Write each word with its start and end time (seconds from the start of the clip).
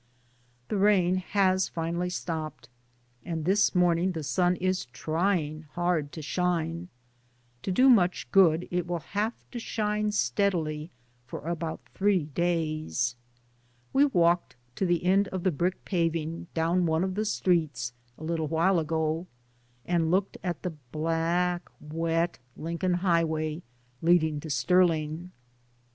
The 0.69 0.77
rain 0.79 1.17
has 1.17 1.69
finally 1.69 2.09
stopped 2.09 2.69
and 3.23 3.45
this 3.45 3.75
morning 3.75 4.13
the 4.13 4.23
sun 4.23 4.55
is 4.55 4.85
trying 4.85 5.65
hard 5.75 6.11
to 6.13 6.23
shine.' 6.23 6.89
To 7.61 7.71
do 7.71 7.87
much 7.87 8.27
good 8.31 8.67
it 8.71 8.87
will 8.87 8.97
have 9.13 9.35
to 9.51 9.59
shine 9.59 10.11
steadily 10.11 10.89
for 11.27 11.47
about 11.47 11.81
three 11.93 12.23
days. 12.23 13.15
We 13.93 14.05
walked 14.05 14.55
to 14.77 14.87
the 14.87 15.05
end 15.05 15.27
of 15.27 15.43
the 15.43 15.51
brick 15.51 15.85
paving 15.85 16.47
down 16.55 16.87
one 16.87 17.03
of 17.03 17.13
the 17.13 17.23
streets 17.23 17.93
a 18.17 18.23
little 18.23 18.47
while 18.47 18.79
ago 18.79 19.27
and 19.85 20.09
looked 20.09 20.35
at 20.43 20.63
the 20.63 20.73
black 20.91 21.69
wet 21.79 22.39
Lincoln 22.57 22.95
Highway 23.05 23.61
leading 24.01 24.39
to 24.39 24.49
Sterling. 24.49 25.31